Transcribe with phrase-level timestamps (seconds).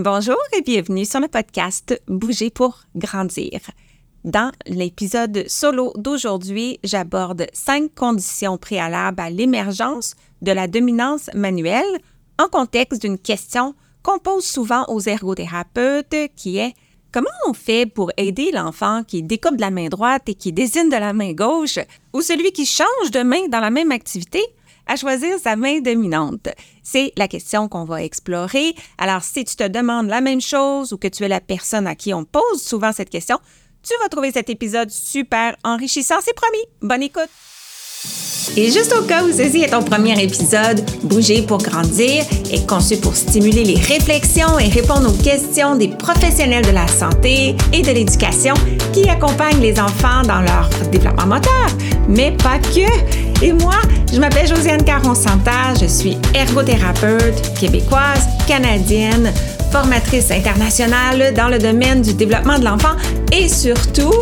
[0.00, 3.58] Bonjour et bienvenue sur le podcast Bouger pour grandir.
[4.22, 11.98] Dans l'épisode solo d'aujourd'hui, j'aborde cinq conditions préalables à l'émergence de la dominance manuelle
[12.38, 13.74] en contexte d'une question
[14.04, 16.74] qu'on pose souvent aux ergothérapeutes qui est
[17.10, 20.90] Comment on fait pour aider l'enfant qui découpe de la main droite et qui désigne
[20.90, 21.80] de la main gauche
[22.12, 24.44] ou celui qui change de main dans la même activité
[24.88, 26.48] à choisir sa main dominante?
[26.82, 28.74] C'est la question qu'on va explorer.
[28.98, 31.94] Alors, si tu te demandes la même chose ou que tu es la personne à
[31.94, 33.38] qui on pose souvent cette question,
[33.82, 36.64] tu vas trouver cet épisode super enrichissant, c'est promis.
[36.82, 37.28] Bonne écoute!
[38.56, 42.96] Et juste au cas où ceci est ton premier épisode, Bouger pour grandir est conçu
[42.96, 47.90] pour stimuler les réflexions et répondre aux questions des professionnels de la santé et de
[47.90, 48.54] l'éducation
[48.92, 51.68] qui accompagnent les enfants dans leur développement moteur,
[52.08, 53.27] mais pas que.
[53.40, 53.76] Et moi,
[54.12, 59.32] je m'appelle Josiane Caron-Santa, je suis ergothérapeute québécoise, canadienne,
[59.70, 62.96] formatrice internationale dans le domaine du développement de l'enfant
[63.32, 64.14] et surtout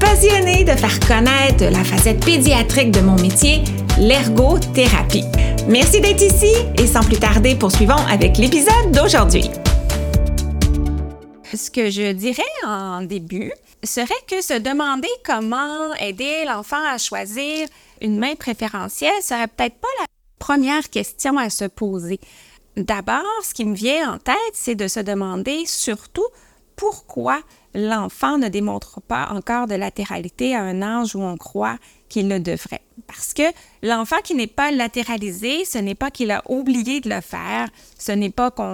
[0.00, 3.62] passionnée de faire connaître la facette pédiatrique de mon métier,
[3.98, 5.24] l'ergothérapie.
[5.68, 9.50] Merci d'être ici et sans plus tarder, poursuivons avec l'épisode d'aujourd'hui.
[11.54, 13.52] Ce que je dirais en début
[13.84, 17.68] serait que se demander comment aider l'enfant à choisir
[18.00, 20.06] une main préférentielle serait peut-être pas la
[20.38, 22.20] première question à se poser.
[22.76, 26.26] D'abord, ce qui me vient en tête, c'est de se demander surtout
[26.82, 27.40] pourquoi
[27.74, 32.40] l'enfant ne démontre pas encore de latéralité à un âge où on croit qu'il le
[32.40, 32.82] devrait.
[33.06, 33.44] Parce que
[33.84, 37.68] l'enfant qui n'est pas latéralisé, ce n'est pas qu'il a oublié de le faire,
[38.00, 38.64] ce n'est pas qu'on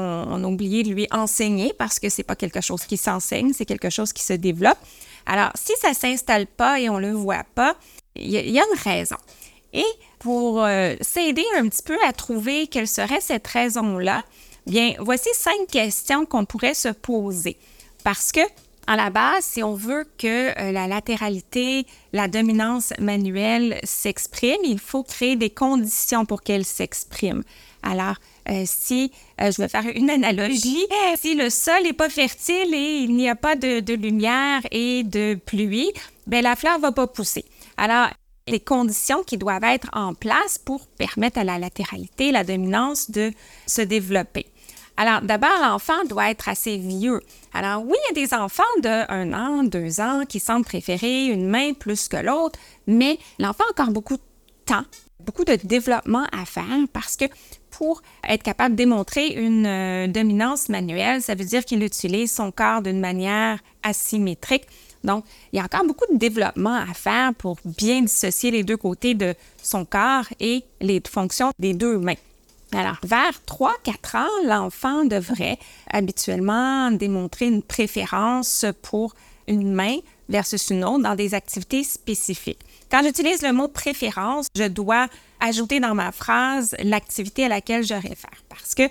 [0.43, 3.91] a oublié de lui enseigner parce que c'est pas quelque chose qui s'enseigne, c'est quelque
[3.91, 4.79] chose qui se développe.
[5.27, 7.77] Alors, si ça s'installe pas et on le voit pas,
[8.17, 9.17] il y, a une raison.
[9.75, 9.85] Et
[10.19, 14.25] pour euh, s'aider un petit peu à trouver quelle serait cette raison-là,
[14.67, 17.59] bien, voici cinq questions qu'on pourrait se poser.
[18.05, 18.41] Parce que
[18.89, 24.79] à la base, si on veut que euh, la latéralité, la dominance manuelle s'exprime, il
[24.79, 27.43] faut créer des conditions pour qu'elle s'exprime.
[27.83, 28.15] Alors,
[28.49, 29.13] euh, si
[29.43, 30.87] euh, je vais faire une analogie,
[31.17, 35.35] si le sol n'est pas fertile et il n'y a pas de, lumière et de
[35.35, 35.93] pluie,
[36.27, 37.45] ben la fleur va pas pousser.
[37.77, 38.09] Alors,
[38.47, 43.33] les conditions qui doivent être en place pour permettre à la latéralité, la dominance de
[43.67, 44.47] se développer.
[45.01, 47.21] Alors, d'abord, l'enfant doit être assez vieux.
[47.55, 51.27] Alors, oui, il y a des enfants de un an, deux ans qui semblent préférer
[51.27, 54.23] une main plus que l'autre, mais l'enfant a encore beaucoup de
[54.67, 54.83] temps,
[55.21, 57.27] beaucoup de développement à faire parce que
[57.71, 62.51] pour être capable de démontrer une euh, dominance manuelle, ça veut dire qu'il utilise son
[62.51, 64.67] corps d'une manière asymétrique.
[65.05, 68.77] Donc, il y a encore beaucoup de développement à faire pour bien dissocier les deux
[68.77, 72.17] côtés de son corps et les fonctions des deux mains.
[72.73, 75.59] Alors, vers 3-4 ans, l'enfant devrait
[75.91, 79.15] habituellement démontrer une préférence pour
[79.47, 79.97] une main
[80.29, 82.61] versus une autre dans des activités spécifiques.
[82.91, 85.09] Quand j'utilise le mot préférence, je dois
[85.41, 88.83] ajouter dans ma phrase l'activité à laquelle je réfère parce que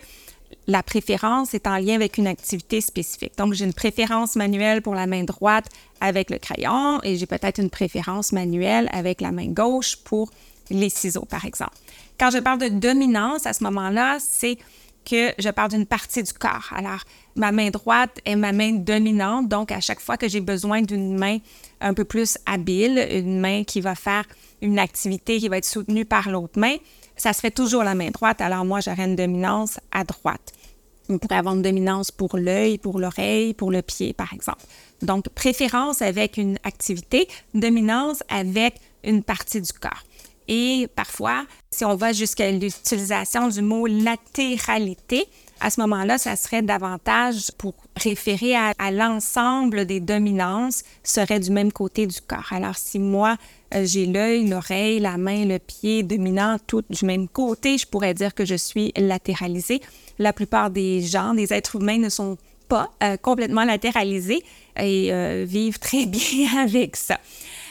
[0.65, 3.37] la préférence est en lien avec une activité spécifique.
[3.37, 5.67] Donc, j'ai une préférence manuelle pour la main droite
[6.01, 10.29] avec le crayon et j'ai peut-être une préférence manuelle avec la main gauche pour
[10.69, 11.77] les ciseaux, par exemple.
[12.19, 14.57] Quand je parle de dominance, à ce moment-là, c'est
[15.05, 16.69] que je parle d'une partie du corps.
[16.75, 17.01] Alors,
[17.35, 21.17] ma main droite est ma main dominante, donc à chaque fois que j'ai besoin d'une
[21.17, 21.37] main
[21.79, 24.25] un peu plus habile, une main qui va faire
[24.61, 26.75] une activité qui va être soutenue par l'autre main,
[27.15, 28.41] ça se fait toujours la main droite.
[28.41, 30.53] Alors moi, j'aurai une dominance à droite.
[31.09, 34.65] On pourrait avoir une dominance pour l'œil, pour l'oreille, pour le pied, par exemple.
[35.01, 38.75] Donc, préférence avec une activité, dominance avec
[39.05, 40.03] une partie du corps.
[40.47, 45.27] Et parfois, si on va jusqu'à l'utilisation du mot latéralité,
[45.59, 51.71] à ce moment-là, ça serait davantage pour référer à, l'ensemble des dominances, serait du même
[51.71, 52.47] côté du corps.
[52.51, 53.37] Alors, si moi,
[53.73, 58.13] euh, j'ai l'œil, l'oreille, la main, le pied dominant, tout du même côté, je pourrais
[58.13, 59.81] dire que je suis latéralisée.
[60.19, 62.37] La plupart des gens, des êtres humains ne sont
[62.67, 64.43] pas euh, complètement latéralisés
[64.79, 67.19] et euh, vivent très bien avec ça.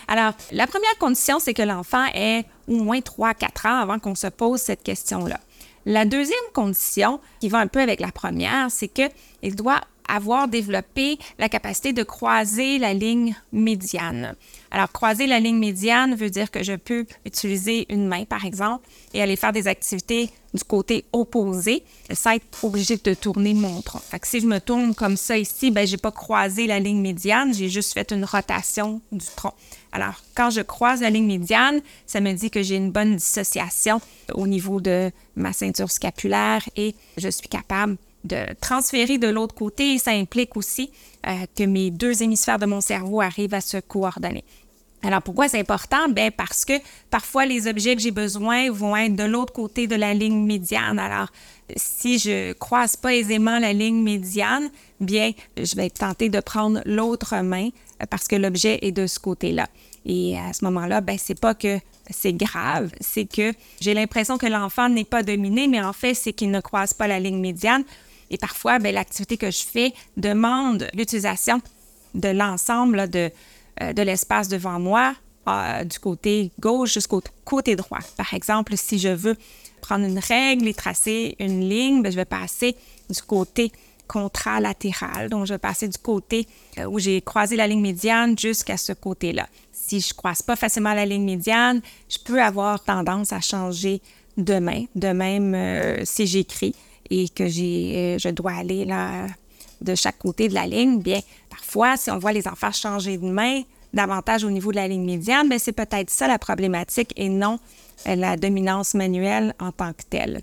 [0.09, 4.29] Alors, la première condition, c'est que l'enfant ait au moins 3-4 ans avant qu'on se
[4.29, 5.41] pose cette question-là.
[5.85, 11.19] La deuxième condition, qui va un peu avec la première, c'est qu'il doit avoir développé
[11.39, 14.35] la capacité de croiser la ligne médiane.
[14.71, 18.87] Alors, croiser la ligne médiane veut dire que je peux utiliser une main, par exemple,
[19.15, 24.01] et aller faire des activités du côté opposé sans être obligé de tourner mon tronc.
[24.01, 27.01] Fait que si je me tourne comme ça ici, ben j'ai pas croisé la ligne
[27.01, 29.55] médiane, j'ai juste fait une rotation du tronc.
[29.93, 34.01] Alors, quand je croise la ligne médiane, ça me dit que j'ai une bonne dissociation
[34.35, 39.99] au niveau de ma ceinture scapulaire et je suis capable de transférer de l'autre côté
[39.99, 40.91] ça implique aussi
[41.27, 44.45] euh, que mes deux hémisphères de mon cerveau arrivent à se coordonner.
[45.03, 46.09] Alors pourquoi c'est important?
[46.09, 46.73] Ben parce que
[47.11, 50.99] parfois les objets que j'ai besoin vont être de l'autre côté de la ligne médiane.
[50.99, 51.29] Alors
[51.77, 54.69] si je croise pas aisément la ligne médiane,
[55.01, 57.69] bien je vais tenter de prendre l'autre main
[58.03, 59.69] euh, parce que l'objet est de ce côté-là.
[60.07, 61.79] Et à ce moment-là, ben c'est pas que
[62.11, 66.33] c'est grave, c'est que j'ai l'impression que l'enfant n'est pas dominé, mais en fait c'est
[66.33, 67.85] qu'il ne croise pas la ligne médiane.
[68.31, 71.61] Et parfois, ben, l'activité que je fais demande l'utilisation
[72.15, 73.31] de l'ensemble de
[73.83, 75.15] euh, de l'espace devant moi,
[75.49, 77.99] euh, du côté gauche jusqu'au côté droit.
[78.17, 79.37] Par exemple, si je veux
[79.83, 82.75] prendre une règle et tracer une ligne, ben, je vais passer
[83.11, 83.71] du côté
[84.09, 85.29] contralatéral.
[85.29, 86.49] Donc, je vais passer du côté
[86.79, 89.47] euh, où j'ai croisé la ligne médiane jusqu'à ce côté-là.
[89.73, 94.01] Si je ne croise pas facilement la ligne médiane, je peux avoir tendance à changer
[94.39, 94.85] de main.
[94.95, 96.75] De même, si j'écris
[97.11, 99.27] et que j'ai, je dois aller là
[99.81, 101.21] de chaque côté de la ligne, bien,
[101.51, 103.63] parfois, si on voit les enfants changer de main
[103.93, 107.59] davantage au niveau de la ligne médiane, bien, c'est peut-être ça la problématique et non
[108.07, 110.43] euh, la dominance manuelle en tant que telle.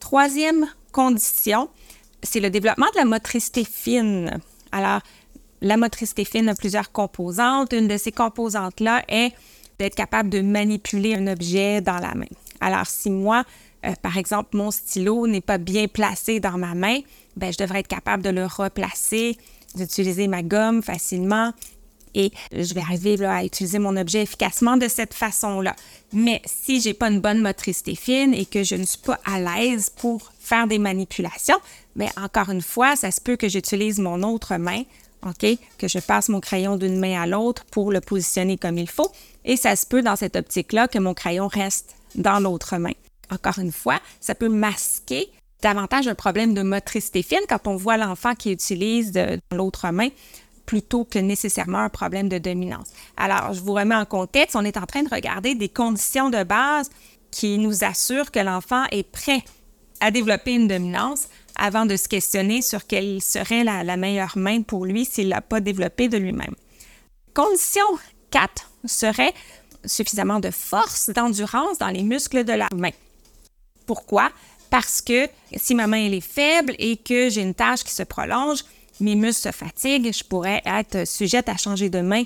[0.00, 1.68] Troisième condition,
[2.22, 4.40] c'est le développement de la motricité fine.
[4.72, 5.00] Alors,
[5.60, 7.72] la motricité fine a plusieurs composantes.
[7.72, 9.32] Une de ces composantes-là est
[9.78, 12.26] d'être capable de manipuler un objet dans la main.
[12.60, 13.44] Alors, si moi,
[13.84, 16.98] euh, par exemple, mon stylo n'est pas bien placé dans ma main,
[17.36, 19.36] ben, je devrais être capable de le replacer,
[19.74, 21.52] d'utiliser ma gomme facilement
[22.14, 25.74] et je vais arriver à utiliser mon objet efficacement de cette façon-là.
[26.12, 29.40] Mais si j'ai pas une bonne motricité fine et que je ne suis pas à
[29.40, 31.58] l'aise pour faire des manipulations,
[31.96, 34.82] mais ben, encore une fois, ça se peut que j'utilise mon autre main,
[35.26, 35.46] OK,
[35.78, 39.10] que je passe mon crayon d'une main à l'autre pour le positionner comme il faut.
[39.44, 42.92] Et ça se peut dans cette optique-là que mon crayon reste dans l'autre main.
[43.32, 45.30] Encore une fois, ça peut masquer
[45.62, 49.12] davantage un problème de motricité fine quand on voit l'enfant qui utilise
[49.52, 50.08] l'autre main
[50.66, 52.90] plutôt que nécessairement un problème de dominance.
[53.16, 56.42] Alors, je vous remets en contexte, on est en train de regarder des conditions de
[56.44, 56.90] base
[57.30, 59.42] qui nous assurent que l'enfant est prêt
[60.00, 64.84] à développer une dominance avant de se questionner sur quelle serait la, meilleure main pour
[64.84, 66.54] lui s'il ne l'a pas développé de lui-même.
[67.34, 67.86] Condition
[68.30, 69.32] 4 serait
[69.84, 72.90] suffisamment de force, d'endurance dans les muscles de la main.
[73.86, 74.30] Pourquoi?
[74.70, 78.64] Parce que si ma main est faible et que j'ai une tâche qui se prolonge,
[79.00, 82.24] mes muscles se fatiguent, je pourrais être sujette à changer de main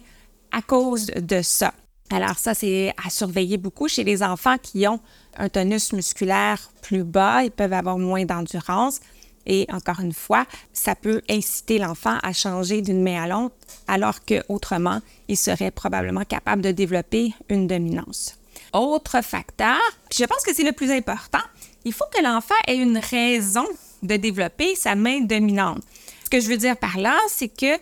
[0.53, 1.75] à cause de ça.
[2.11, 5.00] Alors ça, c'est à surveiller beaucoup chez les enfants qui ont
[5.37, 9.00] un tonus musculaire plus bas, ils peuvent avoir moins d'endurance.
[9.47, 13.55] Et encore une fois, ça peut inciter l'enfant à changer d'une main à l'autre,
[13.87, 18.38] alors qu'autrement, il serait probablement capable de développer une dominance.
[18.76, 19.81] Autre facteur,
[20.14, 21.40] je pense que c'est le plus important,
[21.87, 23.64] il faut que l'enfant ait une raison
[24.02, 25.82] de développer sa main dominante.
[26.25, 27.81] Ce que je veux dire par là, c'est que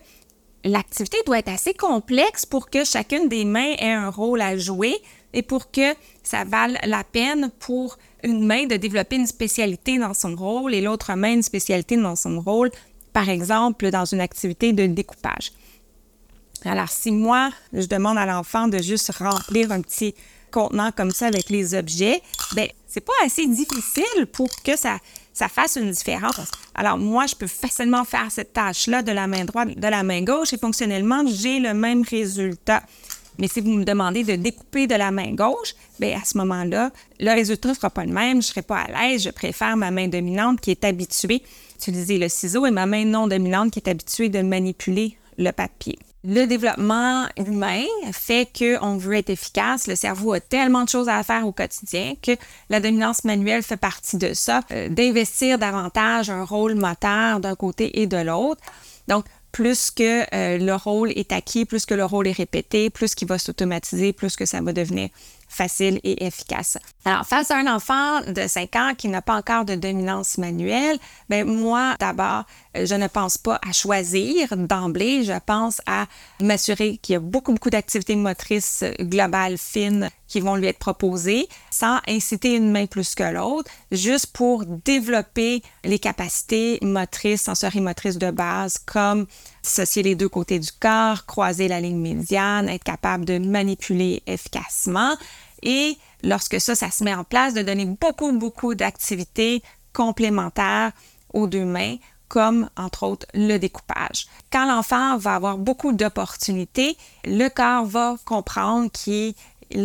[0.63, 4.95] l'activité doit être assez complexe pour que chacune des mains ait un rôle à jouer
[5.33, 10.15] et pour que ça vale la peine pour une main de développer une spécialité dans
[10.15, 12.71] son rôle et l'autre main une spécialité dans son rôle,
[13.13, 15.51] par exemple dans une activité de découpage.
[16.65, 20.15] Alors, si moi, je demande à l'enfant de juste remplir un petit
[20.55, 22.23] contenant comme ça avec les objets,
[22.55, 25.01] ben c'est pas assez difficile pour que ça,
[25.49, 26.49] fasse une différence.
[26.77, 30.23] Alors moi, je peux facilement faire cette tâche-là de la main droite, de la main
[30.23, 32.85] gauche et fonctionnellement, j'ai le même résultat.
[33.39, 36.93] Mais si vous me demandez de découper de la main gauche, bien à ce moment-là,
[37.19, 39.77] le résultat ne sera pas le même, je ne serai pas à l'aise, je préfère
[39.77, 43.73] ma main dominante qui est habituée à utiliser le ciseau et ma main non dominante
[43.73, 45.99] qui est habituée de manipuler le papier.
[46.27, 49.87] Le développement humain fait qu'on veut être efficace.
[49.87, 52.33] Le cerveau a tellement de choses à faire au quotidien que
[52.71, 58.01] la dominance manuelle fait partie de ça, euh, d'investir davantage un rôle moteur d'un côté
[58.01, 58.63] et de l'autre.
[59.07, 63.15] Donc, plus que euh, le rôle est acquis, plus que le rôle est répété, plus
[63.15, 65.11] qu'il va s'automatiser, plus que ça va devenir
[65.49, 66.77] facile et efficace.
[67.05, 70.99] Alors, face à un enfant de 5 ans qui n'a pas encore de dominance manuelle,
[71.29, 76.07] ben moi, d'abord, je ne pense pas à choisir d'emblée, je pense à
[76.41, 81.49] m'assurer qu'il y a beaucoup, beaucoup d'activités motrices globales fines qui vont lui être proposées
[81.71, 88.31] sans inciter une main plus que l'autre, juste pour développer les capacités motrices, sensorimotrices de
[88.31, 89.27] base, comme
[89.65, 95.15] associer les deux côtés du corps, croiser la ligne médiane, être capable de manipuler efficacement.
[95.63, 99.63] Et lorsque ça, ça se met en place, de donner beaucoup, beaucoup d'activités
[99.93, 100.93] complémentaires
[101.33, 101.97] aux deux mains,
[102.35, 104.27] comme entre autres le découpage.
[104.51, 109.37] Quand l'enfant va avoir beaucoup d'opportunités, le corps va comprendre qu'il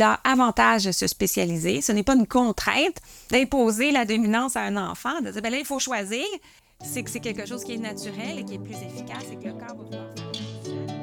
[0.01, 1.81] a avantage de se spécialiser.
[1.81, 2.97] Ce n'est pas une contrainte
[3.29, 6.25] d'imposer la dominance à un enfant, de dire, ben là, il faut choisir.
[6.83, 9.49] c'est que c'est quelque chose qui est naturel et qui est plus efficace et que
[9.49, 10.98] le corps va pouvoir faire.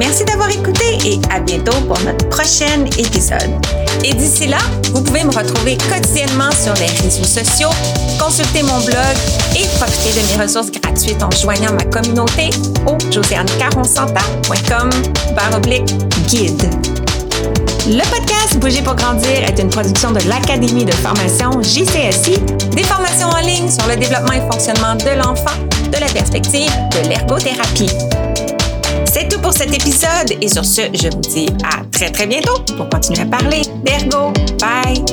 [0.00, 3.50] Merci d'avoir écouté et à bientôt pour notre prochain épisode.
[4.02, 4.56] Et d'ici là,
[4.94, 7.68] vous pouvez me retrouver quotidiennement sur les réseaux sociaux,
[8.18, 9.14] consulter mon blog
[9.54, 12.48] et profiter de mes ressources gratuites en joignant ma communauté
[12.86, 14.90] au josianecaronsanta.com
[16.28, 16.62] guide.
[17.86, 22.38] Le podcast Bouger pour grandir est une production de l'Académie de formation JCSI,
[22.74, 25.58] des formations en ligne sur le développement et fonctionnement de l'enfant
[25.92, 27.90] de la perspective de l'ergothérapie.
[29.30, 32.88] Tout pour cet épisode et sur ce, je vous dis à très très bientôt pour
[32.88, 34.32] continuer à parler d'ergo.
[34.58, 35.04] Bye!